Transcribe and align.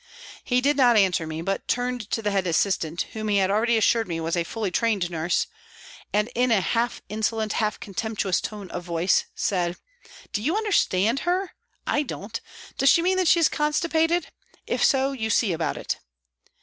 He 0.43 0.61
did 0.61 0.77
not 0.77 0.97
answer 0.97 1.27
me, 1.27 1.43
but 1.43 1.67
turned 1.67 2.09
to 2.09 2.23
the 2.23 2.31
head 2.31 2.47
assistant, 2.47 3.03
whom 3.13 3.27
he 3.27 3.37
had 3.37 3.51
already 3.51 3.77
assured 3.77 4.07
me 4.07 4.19
was 4.19 4.35
a 4.35 4.43
fully 4.43 4.71
trained 4.71 5.11
nurse, 5.11 5.45
and 6.11 6.27
in 6.33 6.49
a 6.49 6.59
half 6.59 7.03
insolent, 7.07 7.53
half 7.53 7.79
contemptuous 7.79 8.41
tone 8.41 8.71
of 8.71 8.83
voice, 8.83 9.25
said:" 9.35 9.77
Do 10.33 10.41
you 10.41 10.57
understand 10.57 11.19
her? 11.19 11.51
I 11.85 12.01
don't. 12.01 12.41
Does 12.79 12.89
WALTON 12.97 13.03
GAOL, 13.03 13.03
LIVERPOOL 13.03 13.03
281 13.03 13.03
she 13.03 13.03
mean 13.03 13.17
that 13.17 13.27
she 13.27 13.39
is 13.41 13.49
constipated? 13.49 14.27
If 14.65 14.83
so, 14.83 15.11
you 15.11 15.29
see 15.29 15.53
about 15.53 15.77
it." 15.77 15.99